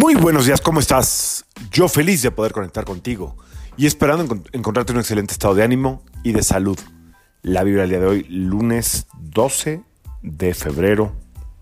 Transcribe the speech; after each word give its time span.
Muy 0.00 0.14
buenos 0.14 0.46
días, 0.46 0.60
¿cómo 0.60 0.78
estás? 0.78 1.44
Yo 1.72 1.88
feliz 1.88 2.22
de 2.22 2.30
poder 2.30 2.52
conectar 2.52 2.84
contigo 2.84 3.36
y 3.76 3.84
esperando 3.86 4.24
encont- 4.24 4.48
encontrarte 4.52 4.92
en 4.92 4.98
un 4.98 5.00
excelente 5.00 5.32
estado 5.32 5.56
de 5.56 5.64
ánimo 5.64 6.04
y 6.22 6.30
de 6.30 6.44
salud. 6.44 6.78
La 7.42 7.64
vibra 7.64 7.80
del 7.80 7.90
día 7.90 7.98
de 7.98 8.06
hoy, 8.06 8.22
lunes 8.28 9.08
12 9.18 9.82
de 10.22 10.54
febrero 10.54 11.16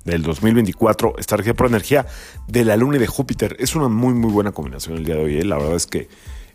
del 0.05 0.23
2024, 0.23 1.15
está 1.17 1.39
regida 1.39 1.55
por 1.55 1.67
energía 1.69 2.05
de 2.47 2.67
la 2.67 2.77
Luna 2.77 2.97
y 2.97 3.01
de 3.01 3.07
Júpiter. 3.07 3.57
Es 3.59 3.75
una 3.75 3.89
muy, 3.89 4.13
muy 4.13 4.31
buena 4.31 4.53
combinación 4.53 4.99
el 4.99 5.07
día 5.07 5.15
de 5.15 5.25
hoy. 5.25 5.39
¿eh? 5.39 5.45
La 5.47 5.57
verdad 5.57 5.77
es 5.77 5.87
que 5.87 6.11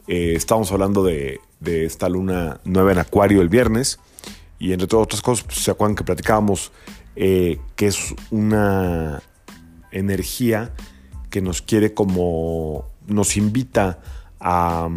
eh, 0.08 0.34
estamos 0.36 0.72
hablando 0.72 1.04
de, 1.04 1.40
de 1.62 1.86
esta 1.86 2.10
luna 2.10 2.62
nueva 2.64 2.92
en 2.92 3.00
Acuario 3.00 3.42
el 3.42 3.50
viernes 3.50 3.98
y 4.60 4.74
entre 4.74 4.88
todas 4.88 5.06
otras 5.06 5.24
cosas, 5.24 5.46
pues, 5.46 5.58
se 5.58 5.72
acuerdan 5.72 5.96
que 5.96 6.04
platicábamos 6.04 6.72
eh, 7.16 7.58
que 7.76 7.88
es 7.88 8.14
una 8.30 9.24
energía 9.92 10.72
que 11.32 11.42
nos 11.42 11.64
quiere 11.64 11.96
como 11.96 12.86
nos 13.08 13.38
invita 13.38 14.00
a, 14.40 14.88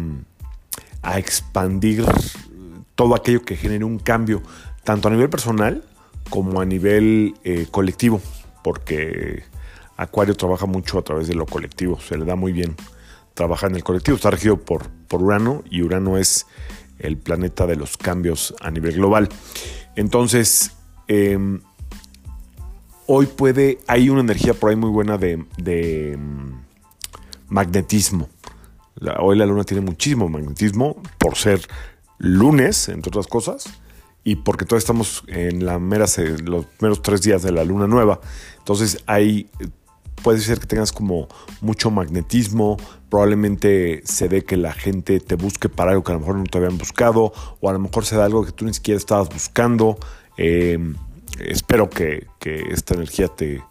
a 1.01 1.17
expandir 1.17 2.05
todo 2.93 3.15
aquello 3.15 3.41
que 3.43 3.55
genere 3.55 3.83
un 3.83 3.97
cambio, 3.97 4.43
tanto 4.83 5.07
a 5.07 5.11
nivel 5.11 5.29
personal 5.29 5.83
como 6.29 6.61
a 6.61 6.65
nivel 6.65 7.35
eh, 7.43 7.67
colectivo, 7.71 8.21
porque 8.63 9.43
Acuario 9.97 10.35
trabaja 10.35 10.65
mucho 10.65 10.99
a 10.99 11.03
través 11.03 11.27
de 11.27 11.35
lo 11.35 11.45
colectivo, 11.45 11.99
se 11.99 12.17
le 12.17 12.25
da 12.25 12.35
muy 12.35 12.51
bien 12.51 12.75
trabajar 13.33 13.69
en 13.69 13.77
el 13.77 13.83
colectivo, 13.83 14.15
está 14.15 14.31
regido 14.31 14.57
por, 14.57 14.89
por 15.07 15.21
Urano 15.21 15.63
y 15.69 15.81
Urano 15.81 16.17
es 16.17 16.47
el 16.99 17.17
planeta 17.17 17.67
de 17.67 17.75
los 17.75 17.97
cambios 17.97 18.55
a 18.61 18.71
nivel 18.71 18.93
global. 18.93 19.29
Entonces, 19.95 20.71
eh, 21.07 21.37
hoy 23.07 23.25
puede, 23.25 23.79
hay 23.87 24.09
una 24.09 24.21
energía 24.21 24.53
por 24.53 24.69
ahí 24.69 24.75
muy 24.75 24.89
buena 24.89 25.17
de, 25.17 25.45
de 25.57 26.17
mm, 26.17 26.51
magnetismo. 27.49 28.29
Hoy 29.19 29.37
la 29.37 29.45
luna 29.45 29.63
tiene 29.63 29.81
muchísimo 29.81 30.29
magnetismo 30.29 30.95
por 31.17 31.35
ser 31.35 31.61
lunes, 32.17 32.87
entre 32.87 33.09
otras 33.09 33.27
cosas, 33.27 33.65
y 34.23 34.37
porque 34.37 34.65
todavía 34.65 34.79
estamos 34.79 35.23
en 35.27 35.65
los 35.65 36.65
meros 36.79 37.01
tres 37.01 37.21
días 37.21 37.43
de 37.43 37.51
la 37.51 37.63
luna 37.63 37.87
nueva. 37.87 38.21
Entonces 38.57 39.03
hay, 39.05 39.49
puede 40.23 40.39
ser 40.39 40.59
que 40.59 40.65
tengas 40.65 40.93
como 40.93 41.27
mucho 41.61 41.91
magnetismo, 41.91 42.77
probablemente 43.09 44.01
se 44.05 44.29
dé 44.29 44.45
que 44.45 44.55
la 44.55 44.71
gente 44.71 45.19
te 45.19 45.35
busque 45.35 45.67
para 45.67 45.91
algo 45.91 46.03
que 46.03 46.13
a 46.13 46.15
lo 46.15 46.21
mejor 46.21 46.35
no 46.37 46.43
te 46.45 46.57
habían 46.57 46.77
buscado, 46.77 47.33
o 47.59 47.69
a 47.69 47.73
lo 47.73 47.79
mejor 47.79 48.05
se 48.05 48.15
da 48.15 48.25
algo 48.25 48.45
que 48.45 48.53
tú 48.53 48.65
ni 48.65 48.73
siquiera 48.73 48.97
estabas 48.97 49.29
buscando. 49.29 49.97
Eh, 50.37 50.79
espero 51.39 51.89
que, 51.89 52.27
que 52.39 52.69
esta 52.71 52.93
energía 52.95 53.27
te, 53.27 53.61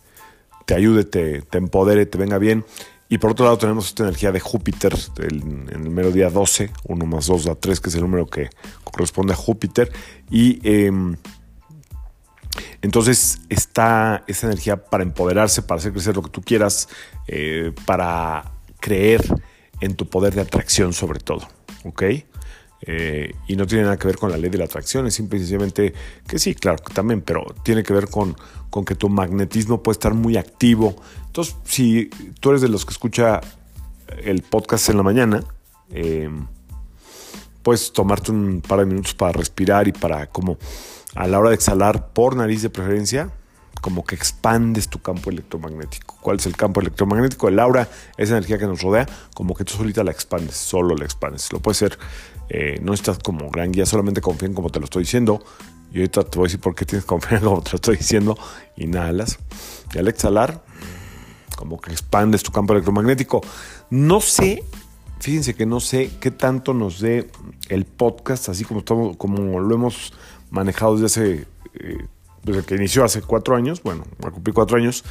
te 0.67 0.75
ayude, 0.75 1.05
te, 1.05 1.43
te 1.43 1.59
empodere, 1.59 2.07
te 2.07 2.19
venga 2.19 2.39
bien. 2.39 2.65
Y 3.09 3.19
por 3.19 3.31
otro 3.33 3.45
lado 3.45 3.59
tenemos 3.59 3.87
esta 3.89 4.05
energía 4.05 4.33
de 4.33 4.41
Júpiter 4.41 4.95
el- 5.19 5.43
en 5.71 5.83
el 5.85 5.91
mero 5.91 6.11
día 6.11 6.31
12, 6.31 6.71
1 6.85 7.07
más 7.07 7.27
2 7.27 7.45
da 7.45 7.55
3, 7.55 7.79
que 7.81 7.91
es 7.91 7.95
el 7.95 8.01
número 8.01 8.27
que 8.27 8.49
corresponde 8.83 9.35
a 9.35 9.37
Júpiter. 9.37 9.93
Y 10.31 10.59
em, 10.69 11.17
entonces 12.83 13.41
está 13.49 14.25
esa 14.27 14.47
energía 14.47 14.77
para 14.85 15.03
empoderarse, 15.03 15.63
para 15.63 15.79
hacer 15.81 15.93
crecer 15.93 16.17
lo 16.17 16.23
que 16.23 16.31
tú 16.31 16.43
quieras, 16.43 16.89
eh, 17.27 17.73
para 17.87 18.53
creer 18.81 19.23
en 19.81 19.95
tu 19.97 20.09
poder 20.09 20.35
de 20.35 20.41
atracción 20.43 20.93
sobre 20.93 21.21
todo, 21.21 21.49
¿ok? 21.85 22.03
Eh, 22.87 23.35
y 23.49 23.57
no 23.57 23.67
tiene 23.67 23.85
nada 23.85 23.97
que 23.97 24.07
ver 24.07 24.19
con 24.19 24.31
la 24.31 24.37
ley 24.37 24.51
de 24.51 24.59
la 24.59 24.67
atracción, 24.67 25.07
es 25.07 25.15
simple 25.15 25.39
y 25.39 25.41
sencillamente 25.41 25.95
que 26.27 26.39
sí, 26.39 26.55
claro 26.55 26.77
que 26.85 26.93
también, 26.93 27.23
pero 27.23 27.55
tiene 27.63 27.83
que 27.83 27.95
ver 27.95 28.09
con, 28.09 28.37
con 28.69 28.85
que 28.85 28.95
tu 28.95 29.09
magnetismo 29.09 29.83
puede 29.83 29.95
estar 29.95 30.13
muy 30.13 30.37
activo. 30.37 30.95
Entonces, 31.27 31.57
si 31.65 32.11
tú 32.41 32.51
eres 32.51 32.61
de 32.61 32.69
los 32.69 32.85
que 32.85 32.93
escucha 32.93 33.41
el 34.23 34.43
podcast 34.43 34.91
en 34.91 34.99
la 34.99 35.03
mañana, 35.03 35.45
eh, 35.91 36.29
puedes 37.63 37.93
tomarte 37.93 38.31
un 38.31 38.61
par 38.61 38.81
de 38.81 38.87
minutos 38.87 39.15
para 39.15 39.33
respirar 39.33 39.89
y 39.89 39.93
para 39.93 40.27
como 40.27 40.59
a 41.15 41.27
la 41.27 41.39
hora 41.39 41.51
de 41.51 41.55
exhalar 41.55 42.09
por 42.13 42.37
nariz 42.37 42.61
de 42.61 42.69
preferencia, 42.71 43.31
como 43.81 44.05
que 44.05 44.15
expandes 44.15 44.89
tu 44.89 45.01
campo 45.01 45.31
electromagnético. 45.31 46.17
¿Cuál 46.21 46.39
es 46.39 46.47
el 46.47 46.57
campo 46.57 46.81
electromagnético? 46.81 47.49
El 47.49 47.59
aura, 47.59 47.89
esa 48.17 48.33
energía 48.37 48.59
que 48.59 48.67
nos 48.67 48.83
rodea, 48.83 49.07
como 49.35 49.55
que 49.55 49.65
tú 49.65 49.75
solita 49.75 50.03
la 50.03 50.11
expandes, 50.11 50.57
solo 50.57 50.97
la 50.97 51.05
expandes. 51.05 51.53
Lo 51.53 51.61
puede 51.61 51.75
ser, 51.75 51.99
eh, 52.49 52.79
no 52.83 52.93
estás 52.93 53.19
como 53.19 53.51
gran 53.51 53.73
guía, 53.73 53.87
solamente 53.87 54.21
confía 54.21 54.49
en 54.49 54.55
como 54.55 54.71
te 54.71 54.79
lo 54.79 54.85
estoy 54.85 55.05
diciendo. 55.05 55.43
Y 55.93 55.99
ahorita 55.99 56.25
te 56.25 56.39
voy 56.39 56.47
a 56.47 56.49
decir 56.49 56.61
por 56.61 56.75
qué 56.75 56.85
tienes 56.85 57.05
que 57.05 57.09
confiar 57.09 57.35
en 57.35 57.49
como 57.49 57.63
te 57.63 57.71
lo 57.71 57.77
estoy 57.77 57.97
diciendo. 57.97 58.37
Inhalas. 58.77 59.39
Y 59.95 59.99
al 59.99 60.09
exhalar, 60.09 60.65
como 61.57 61.81
que 61.81 61.93
expandes 61.93 62.43
tu 62.43 62.53
campo 62.53 62.73
electromagnético. 62.73 63.41
No 63.91 64.21
sé, 64.21 64.65
fíjense 65.21 65.55
que 65.55 65.67
no 65.67 65.81
sé 65.81 66.11
qué 66.21 66.31
tanto 66.31 66.75
nos 66.75 67.01
dé 67.01 67.31
el 67.69 67.85
podcast, 67.85 68.49
así 68.49 68.65
como, 68.65 68.81
estamos, 68.81 69.17
como 69.17 69.61
lo 69.61 69.75
hemos 69.75 70.13
manejado 70.51 70.97
desde 70.97 71.07
hace, 71.07 71.47
eh, 71.75 72.07
desde 72.43 72.65
que 72.65 72.75
inició 72.75 73.05
hace 73.05 73.23
cuatro 73.23 73.57
años, 73.57 73.83
bueno, 73.83 74.05
cumplir 74.33 74.53
cuatro 74.53 74.77
años, 74.77 75.05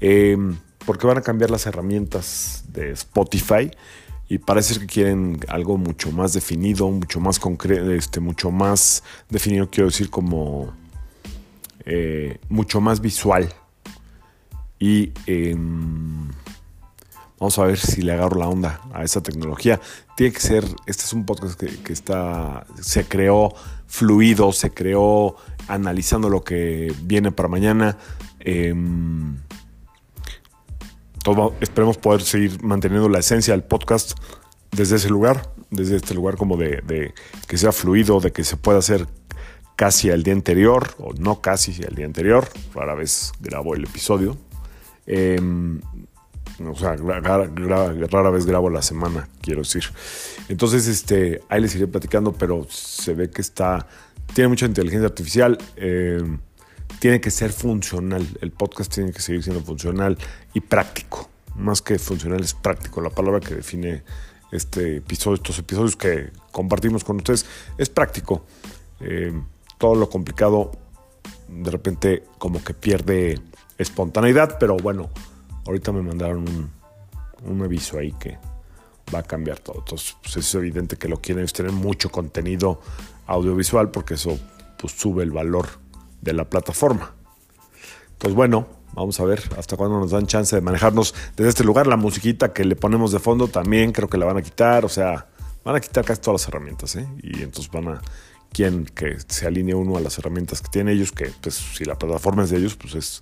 eh, 0.00 0.36
porque 0.84 1.06
van 1.06 1.18
a 1.18 1.22
cambiar 1.22 1.50
las 1.50 1.66
herramientas 1.66 2.64
de 2.68 2.92
Spotify 2.92 3.70
y 4.28 4.38
parece 4.38 4.78
que 4.78 4.86
quieren 4.86 5.40
algo 5.48 5.78
mucho 5.78 6.12
más 6.12 6.34
definido, 6.34 6.90
mucho 6.90 7.18
más 7.18 7.38
concreto, 7.38 7.90
este, 7.92 8.20
mucho 8.20 8.50
más 8.50 9.02
definido, 9.30 9.70
quiero 9.70 9.88
decir, 9.88 10.10
como 10.10 10.72
eh, 11.86 12.38
mucho 12.50 12.80
más 12.82 13.00
visual. 13.00 13.48
Y 14.78 15.12
em, 15.26 16.28
vamos 17.38 17.58
a 17.58 17.64
ver 17.64 17.78
si 17.78 18.02
le 18.02 18.12
agarro 18.12 18.36
la 18.36 18.48
onda 18.48 18.82
a 18.92 19.02
esa 19.02 19.22
tecnología. 19.22 19.80
Tiene 20.14 20.34
que 20.34 20.40
ser, 20.40 20.64
este 20.86 21.04
es 21.04 21.12
un 21.14 21.24
podcast 21.24 21.58
que, 21.58 21.92
está, 21.92 22.66
se 22.82 23.06
creó 23.06 23.54
fluido, 23.86 24.52
se 24.52 24.70
creó 24.70 25.36
analizando 25.68 26.28
lo 26.28 26.44
que 26.44 26.92
viene 27.02 27.32
para 27.32 27.48
mañana. 27.48 27.96
Em, 28.40 29.38
esperemos 31.60 31.96
poder 31.98 32.22
seguir 32.22 32.62
manteniendo 32.62 33.08
la 33.08 33.18
esencia 33.18 33.54
del 33.54 33.64
podcast 33.64 34.12
desde 34.70 34.96
ese 34.96 35.08
lugar, 35.08 35.52
desde 35.70 35.96
este 35.96 36.14
lugar 36.14 36.36
como 36.36 36.56
de, 36.56 37.12
que 37.46 37.58
sea 37.58 37.72
fluido, 37.72 38.20
de 38.20 38.32
que 38.32 38.44
se 38.44 38.56
pueda 38.56 38.78
hacer 38.78 39.06
casi 39.76 40.10
al 40.10 40.22
día 40.22 40.34
anterior, 40.34 40.88
o 40.98 41.12
no 41.14 41.40
casi 41.40 41.82
al 41.84 41.94
día 41.94 42.06
anterior, 42.06 42.48
rara 42.74 42.94
vez 42.94 43.32
grabo 43.40 43.74
el 43.74 43.84
episodio. 43.84 44.36
Eh, 45.06 45.40
o 46.66 46.74
sea, 46.74 46.96
rara 46.96 48.30
vez 48.30 48.46
grabo 48.46 48.68
la 48.68 48.82
semana, 48.82 49.28
quiero 49.40 49.60
decir. 49.60 49.84
Entonces, 50.48 50.88
este, 50.88 51.40
ahí 51.48 51.60
les 51.60 51.74
iré 51.76 51.86
platicando, 51.86 52.32
pero 52.32 52.66
se 52.68 53.14
ve 53.14 53.30
que 53.30 53.40
está, 53.40 53.86
tiene 54.34 54.48
mucha 54.48 54.66
inteligencia 54.66 55.06
artificial, 55.06 55.58
eh, 55.76 56.22
tiene 56.98 57.20
que 57.20 57.30
ser 57.30 57.52
funcional, 57.52 58.26
el 58.40 58.50
podcast 58.50 58.92
tiene 58.92 59.12
que 59.12 59.20
seguir 59.20 59.42
siendo 59.42 59.62
funcional 59.62 60.18
y 60.54 60.60
práctico. 60.60 61.28
Más 61.56 61.82
que 61.82 61.98
funcional 61.98 62.40
es 62.40 62.54
práctico, 62.54 63.00
la 63.00 63.10
palabra 63.10 63.40
que 63.40 63.54
define 63.54 64.02
este 64.52 64.96
episodio, 64.96 65.36
estos 65.36 65.58
episodios 65.58 65.96
que 65.96 66.30
compartimos 66.52 67.04
con 67.04 67.16
ustedes, 67.16 67.46
es 67.76 67.88
práctico. 67.88 68.44
Eh, 69.00 69.32
todo 69.78 69.94
lo 69.94 70.08
complicado 70.08 70.72
de 71.48 71.70
repente 71.70 72.24
como 72.38 72.62
que 72.62 72.74
pierde 72.74 73.40
espontaneidad, 73.78 74.58
pero 74.58 74.76
bueno, 74.76 75.10
ahorita 75.66 75.92
me 75.92 76.02
mandaron 76.02 76.70
un, 77.42 77.62
aviso 77.62 77.98
ahí 77.98 78.12
que 78.12 78.38
va 79.14 79.20
a 79.20 79.22
cambiar 79.22 79.60
todo. 79.60 79.78
Entonces, 79.78 80.16
pues 80.22 80.36
es 80.36 80.54
evidente 80.54 80.96
que 80.96 81.08
lo 81.08 81.20
quieren 81.20 81.44
es 81.44 81.52
tener 81.52 81.72
mucho 81.72 82.10
contenido 82.10 82.80
audiovisual 83.26 83.90
porque 83.90 84.14
eso 84.14 84.38
pues, 84.78 84.92
sube 84.92 85.22
el 85.22 85.30
valor 85.30 85.68
de 86.20 86.32
la 86.32 86.44
plataforma. 86.48 87.14
Entonces, 88.12 88.34
bueno, 88.34 88.66
vamos 88.94 89.20
a 89.20 89.24
ver 89.24 89.42
hasta 89.56 89.76
cuándo 89.76 90.00
nos 90.00 90.10
dan 90.10 90.26
chance 90.26 90.54
de 90.54 90.62
manejarnos 90.62 91.14
desde 91.36 91.50
este 91.50 91.64
lugar. 91.64 91.86
La 91.86 91.96
musiquita 91.96 92.52
que 92.52 92.64
le 92.64 92.76
ponemos 92.76 93.12
de 93.12 93.18
fondo 93.18 93.48
también 93.48 93.92
creo 93.92 94.08
que 94.08 94.18
la 94.18 94.26
van 94.26 94.36
a 94.36 94.42
quitar. 94.42 94.84
O 94.84 94.88
sea, 94.88 95.26
van 95.64 95.76
a 95.76 95.80
quitar 95.80 96.04
casi 96.04 96.20
todas 96.20 96.42
las 96.42 96.48
herramientas, 96.48 96.96
¿eh? 96.96 97.06
Y 97.22 97.42
entonces 97.42 97.70
van 97.70 97.88
a 97.88 98.00
quien 98.52 98.86
que 98.86 99.18
se 99.28 99.46
alinee 99.46 99.74
uno 99.74 99.96
a 99.96 100.00
las 100.00 100.18
herramientas 100.18 100.60
que 100.60 100.68
tienen 100.68 100.94
ellos, 100.94 101.12
que 101.12 101.30
pues 101.40 101.54
si 101.54 101.84
la 101.84 101.96
plataforma 101.96 102.44
es 102.44 102.50
de 102.50 102.58
ellos, 102.58 102.76
pues 102.76 102.94
es 102.94 103.20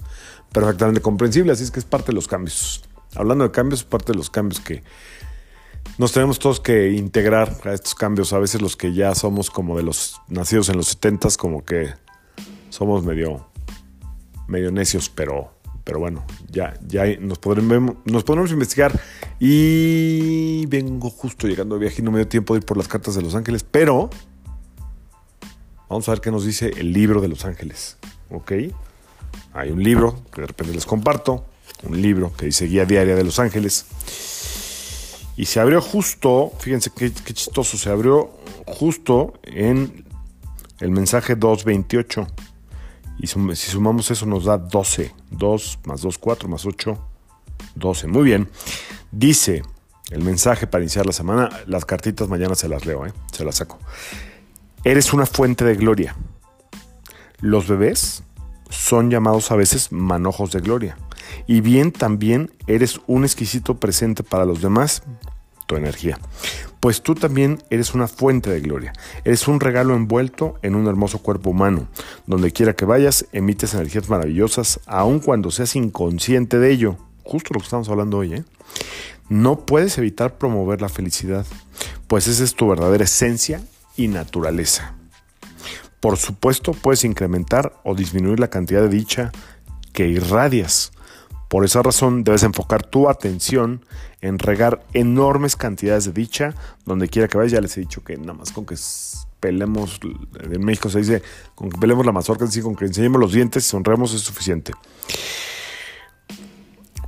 perfectamente 0.52 1.00
comprensible. 1.00 1.52
Así 1.52 1.64
es 1.64 1.70
que 1.70 1.80
es 1.80 1.84
parte 1.84 2.08
de 2.08 2.14
los 2.14 2.28
cambios. 2.28 2.84
Hablando 3.14 3.44
de 3.44 3.50
cambios, 3.50 3.80
es 3.80 3.86
parte 3.86 4.12
de 4.12 4.18
los 4.18 4.30
cambios 4.30 4.60
que 4.60 4.82
nos 5.98 6.12
tenemos 6.12 6.38
todos 6.38 6.60
que 6.60 6.92
integrar 6.92 7.56
a 7.64 7.72
estos 7.72 7.94
cambios. 7.94 8.32
A 8.32 8.38
veces 8.38 8.62
los 8.62 8.76
que 8.76 8.92
ya 8.92 9.14
somos 9.14 9.50
como 9.50 9.76
de 9.76 9.82
los 9.82 10.20
nacidos 10.28 10.68
en 10.68 10.76
los 10.76 10.88
70 10.88 11.28
como 11.38 11.64
que 11.64 11.94
somos 12.76 13.02
medio, 13.04 13.46
medio 14.48 14.70
necios, 14.70 15.08
pero, 15.08 15.50
pero 15.82 15.98
bueno, 15.98 16.26
ya, 16.50 16.78
ya 16.86 17.06
nos 17.20 17.38
podremos, 17.38 17.96
nos 18.04 18.22
podremos 18.22 18.52
investigar. 18.52 19.00
Y 19.40 20.66
vengo 20.66 21.08
justo 21.08 21.48
llegando 21.48 21.76
de 21.76 21.80
viaje 21.80 22.02
y 22.02 22.04
no 22.04 22.10
me 22.10 22.18
dio 22.18 22.28
tiempo 22.28 22.52
de 22.52 22.58
ir 22.58 22.66
por 22.66 22.76
las 22.76 22.86
cartas 22.86 23.14
de 23.14 23.22
Los 23.22 23.34
Ángeles, 23.34 23.64
pero 23.64 24.10
vamos 25.88 26.06
a 26.06 26.12
ver 26.12 26.20
qué 26.20 26.30
nos 26.30 26.44
dice 26.44 26.70
el 26.76 26.92
libro 26.92 27.22
de 27.22 27.28
Los 27.28 27.46
Ángeles. 27.46 27.96
¿Ok? 28.30 28.52
Hay 29.54 29.70
un 29.70 29.82
libro 29.82 30.22
que 30.30 30.42
de 30.42 30.48
repente 30.48 30.74
les 30.74 30.84
comparto 30.84 31.46
un 31.82 32.02
libro 32.02 32.30
que 32.36 32.44
dice 32.44 32.66
Guía 32.66 32.84
Diaria 32.84 33.16
de 33.16 33.24
Los 33.24 33.38
Ángeles. 33.38 33.86
Y 35.38 35.46
se 35.46 35.60
abrió 35.60 35.80
justo, 35.80 36.52
fíjense 36.58 36.90
qué, 36.94 37.10
qué 37.10 37.32
chistoso, 37.32 37.78
se 37.78 37.88
abrió 37.88 38.32
justo 38.66 39.32
en 39.44 40.04
el 40.80 40.90
mensaje 40.90 41.36
228. 41.36 42.26
Y 43.26 43.56
si 43.56 43.70
sumamos 43.72 44.08
eso 44.12 44.24
nos 44.24 44.44
da 44.44 44.56
12. 44.56 45.12
2 45.32 45.78
más 45.84 46.00
2, 46.00 46.18
4 46.18 46.48
más 46.48 46.64
8, 46.64 46.96
12. 47.74 48.06
Muy 48.06 48.22
bien. 48.22 48.48
Dice 49.10 49.62
el 50.10 50.22
mensaje 50.22 50.68
para 50.68 50.84
iniciar 50.84 51.06
la 51.06 51.12
semana. 51.12 51.50
Las 51.66 51.84
cartitas 51.84 52.28
mañana 52.28 52.54
se 52.54 52.68
las 52.68 52.86
leo, 52.86 53.04
¿eh? 53.04 53.12
se 53.32 53.44
las 53.44 53.56
saco. 53.56 53.80
Eres 54.84 55.12
una 55.12 55.26
fuente 55.26 55.64
de 55.64 55.74
gloria. 55.74 56.14
Los 57.40 57.66
bebés 57.66 58.22
son 58.70 59.10
llamados 59.10 59.50
a 59.50 59.56
veces 59.56 59.90
manojos 59.90 60.52
de 60.52 60.60
gloria. 60.60 60.96
Y 61.48 61.62
bien 61.62 61.90
también 61.90 62.52
eres 62.68 63.00
un 63.08 63.24
exquisito 63.24 63.80
presente 63.80 64.22
para 64.22 64.44
los 64.44 64.62
demás, 64.62 65.02
tu 65.66 65.76
energía. 65.76 66.18
Pues 66.80 67.02
tú 67.02 67.14
también 67.14 67.58
eres 67.70 67.94
una 67.94 68.08
fuente 68.08 68.50
de 68.50 68.60
gloria. 68.60 68.92
Eres 69.24 69.48
un 69.48 69.60
regalo 69.60 69.94
envuelto 69.94 70.54
en 70.62 70.74
un 70.74 70.86
hermoso 70.86 71.18
cuerpo 71.18 71.50
humano. 71.50 71.88
Donde 72.26 72.52
quiera 72.52 72.74
que 72.74 72.84
vayas, 72.84 73.26
emites 73.32 73.74
energías 73.74 74.08
maravillosas, 74.08 74.80
aun 74.86 75.20
cuando 75.20 75.50
seas 75.50 75.74
inconsciente 75.76 76.58
de 76.58 76.70
ello. 76.70 76.96
Justo 77.24 77.54
lo 77.54 77.60
que 77.60 77.64
estamos 77.64 77.88
hablando 77.88 78.18
hoy, 78.18 78.34
¿eh? 78.34 78.44
No 79.28 79.66
puedes 79.66 79.98
evitar 79.98 80.38
promover 80.38 80.80
la 80.80 80.88
felicidad, 80.88 81.44
pues 82.06 82.28
esa 82.28 82.44
es 82.44 82.54
tu 82.54 82.68
verdadera 82.68 83.04
esencia 83.04 83.60
y 83.96 84.06
naturaleza. 84.06 84.94
Por 85.98 86.16
supuesto, 86.16 86.72
puedes 86.72 87.02
incrementar 87.02 87.80
o 87.82 87.96
disminuir 87.96 88.38
la 88.38 88.50
cantidad 88.50 88.82
de 88.82 88.88
dicha 88.88 89.32
que 89.92 90.06
irradias. 90.06 90.92
Por 91.48 91.64
esa 91.64 91.82
razón, 91.82 92.24
debes 92.24 92.42
enfocar 92.42 92.84
tu 92.84 93.08
atención 93.08 93.84
en 94.20 94.38
regar 94.38 94.84
enormes 94.92 95.56
cantidades 95.56 96.06
de 96.06 96.12
dicha 96.12 96.54
donde 96.84 97.08
quiera 97.08 97.28
que 97.28 97.38
vayas. 97.38 97.52
Ya 97.52 97.60
les 97.60 97.76
he 97.76 97.80
dicho 97.80 98.02
que 98.02 98.16
nada 98.16 98.34
más 98.34 98.50
con 98.50 98.66
que 98.66 98.76
pelemos, 99.40 100.00
en 100.40 100.64
México 100.64 100.90
se 100.90 100.98
dice, 100.98 101.22
con 101.54 101.70
que 101.70 101.78
pelemos 101.78 102.04
la 102.04 102.12
mazorca, 102.12 102.44
es 102.44 102.50
decir, 102.50 102.64
con 102.64 102.74
que 102.74 102.86
enseñemos 102.86 103.20
los 103.20 103.32
dientes 103.32 103.64
y 103.64 103.68
sonreemos 103.68 104.12
es 104.14 104.22
suficiente. 104.22 104.72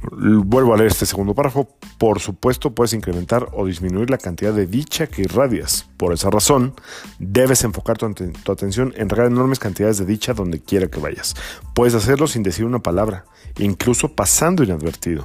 Vuelvo 0.00 0.74
a 0.74 0.76
leer 0.76 0.90
este 0.90 1.06
segundo 1.06 1.34
párrafo. 1.34 1.68
Por 1.98 2.20
supuesto, 2.20 2.74
puedes 2.74 2.92
incrementar 2.92 3.48
o 3.52 3.66
disminuir 3.66 4.10
la 4.10 4.18
cantidad 4.18 4.52
de 4.52 4.66
dicha 4.66 5.08
que 5.08 5.22
irradias. 5.22 5.86
Por 5.96 6.12
esa 6.12 6.30
razón, 6.30 6.74
debes 7.18 7.64
enfocar 7.64 7.98
tu, 7.98 8.06
atención 8.52 8.92
en 8.96 9.08
regar 9.08 9.26
enormes 9.26 9.58
cantidades 9.58 9.98
de 9.98 10.06
dicha 10.06 10.34
donde 10.34 10.60
quiera 10.60 10.88
que 10.88 11.00
vayas. 11.00 11.34
Puedes 11.74 11.94
hacerlo 11.94 12.26
sin 12.28 12.42
decir 12.42 12.64
una 12.64 12.78
palabra, 12.78 13.24
incluso 13.58 14.14
pasando 14.14 14.62
inadvertido. 14.62 15.24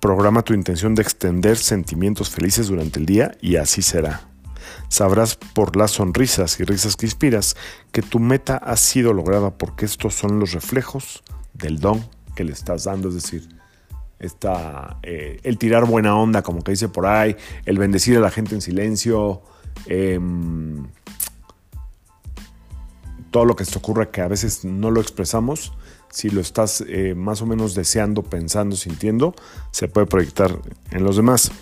Programa 0.00 0.42
tu 0.42 0.54
intención 0.54 0.94
de 0.94 1.02
extender 1.02 1.56
sentimientos 1.56 2.30
felices 2.30 2.68
durante 2.68 3.00
el 3.00 3.06
día 3.06 3.32
y 3.40 3.56
así 3.56 3.82
será. 3.82 4.28
Sabrás 4.88 5.36
por 5.36 5.76
las 5.76 5.90
sonrisas 5.90 6.58
y 6.60 6.64
risas 6.64 6.96
que 6.96 7.06
inspiras 7.06 7.56
que 7.92 8.02
tu 8.02 8.18
meta 8.18 8.56
ha 8.56 8.76
sido 8.76 9.12
lograda 9.12 9.50
porque 9.50 9.84
estos 9.84 10.14
son 10.14 10.38
los 10.38 10.52
reflejos 10.52 11.22
del 11.52 11.80
don 11.80 12.08
que 12.40 12.44
le 12.44 12.52
estás 12.52 12.84
dando, 12.84 13.08
es 13.08 13.14
decir, 13.16 13.46
eh, 15.02 15.40
el 15.42 15.58
tirar 15.58 15.84
buena 15.84 16.16
onda, 16.16 16.40
como 16.40 16.62
que 16.64 16.70
dice 16.70 16.88
por 16.88 17.04
ahí, 17.04 17.36
el 17.66 17.76
bendecir 17.76 18.16
a 18.16 18.20
la 18.20 18.30
gente 18.30 18.54
en 18.54 18.62
silencio, 18.62 19.42
em, 19.84 20.86
todo 23.30 23.44
lo 23.44 23.56
que 23.56 23.64
te 23.66 23.76
ocurre 23.76 24.08
que 24.08 24.22
a 24.22 24.28
veces 24.28 24.64
no 24.64 24.90
lo 24.90 25.02
expresamos, 25.02 25.74
si 26.10 26.30
lo 26.30 26.40
estás 26.40 26.82
eh, 26.88 27.14
más 27.14 27.42
o 27.42 27.46
menos 27.46 27.74
deseando, 27.74 28.22
pensando, 28.22 28.74
sintiendo, 28.74 29.34
se 29.70 29.88
puede 29.88 30.06
proyectar 30.06 30.58
en 30.92 31.04
los 31.04 31.16
demás. 31.16 31.52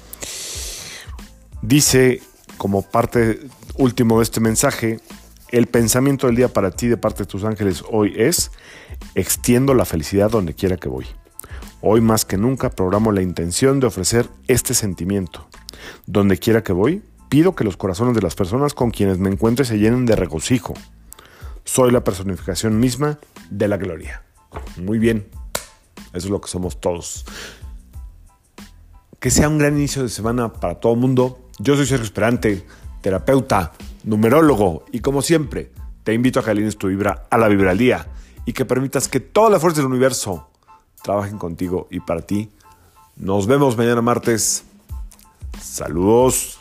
Dice 1.61 2.23
como 2.57 2.83
parte 2.83 3.41
último 3.77 4.19
de 4.19 4.23
este 4.23 4.39
mensaje, 4.39 5.01
el 5.51 5.67
pensamiento 5.67 6.27
del 6.27 6.37
día 6.37 6.49
para 6.49 6.71
ti 6.71 6.89
de 6.89 6.97
parte 6.97 7.23
de 7.23 7.27
tus 7.27 7.45
ángeles 7.45 7.83
hoy 7.91 8.13
es, 8.17 8.51
extiendo 9.15 9.75
la 9.75 9.85
felicidad 9.85 10.31
donde 10.31 10.55
quiera 10.55 10.77
que 10.77 10.89
voy. 10.89 11.07
Hoy 11.81 12.01
más 12.01 12.25
que 12.25 12.37
nunca 12.37 12.71
programo 12.71 13.13
la 13.13 13.23
intención 13.23 13.81
de 13.81 13.87
ofrecer 13.87 14.29
este 14.49 14.75
sentimiento. 14.75 15.49
Donde 16.07 16.39
quiera 16.39 16.63
que 16.63 16.73
voy, 16.73 17.03
pido 17.29 17.55
que 17.55 17.65
los 17.65 17.77
corazones 17.77 18.15
de 18.15 18.23
las 18.23 18.35
personas 18.35 18.75
con 18.75 18.91
quienes 18.91 19.19
me 19.19 19.31
encuentre 19.31 19.65
se 19.65 19.79
llenen 19.79 20.05
de 20.05 20.17
regocijo. 20.17 20.75
Soy 21.65 21.93
la 21.93 22.03
personificación 22.03 22.79
misma 22.79 23.19
de 23.51 23.69
la 23.69 23.77
gloria. 23.77 24.23
Muy 24.77 24.99
bien, 24.99 25.29
eso 26.13 26.27
es 26.27 26.31
lo 26.31 26.41
que 26.41 26.49
somos 26.49 26.81
todos. 26.81 27.25
Que 29.21 29.31
sea 29.31 29.49
un 29.49 29.59
gran 29.59 29.77
inicio 29.77 30.03
de 30.03 30.09
semana 30.09 30.53
para 30.53 30.77
todo 30.77 30.95
el 30.95 31.01
mundo. 31.01 31.49
Yo 31.59 31.77
soy 31.77 31.87
Sergio 31.87 32.05
Esperante, 32.05 32.65
terapeuta 33.03 33.73
numerólogo, 34.05 34.85
y 34.93 35.01
como 35.01 35.23
siempre, 35.23 35.73
te 36.05 36.15
invito 36.15 36.41
a 36.41 36.45
que 36.45 36.51
alines 36.51 36.77
tu 36.77 36.89
vibra 36.89 37.27
a 37.31 37.39
la 37.39 37.49
vibra 37.49 37.75
y 38.45 38.53
que 38.53 38.65
permitas 38.65 39.09
que 39.09 39.21
toda 39.21 39.51
la 39.51 39.61
fuerza 39.61 39.83
del 39.83 39.91
universo 39.91 40.49
trabajen 41.03 41.39
contigo 41.39 41.87
y 41.91 42.01
para 42.01 42.23
ti. 42.23 42.51
Nos 43.17 43.47
vemos 43.47 43.77
mañana 43.77 44.01
martes. 44.01 44.65
Saludos. 45.61 46.58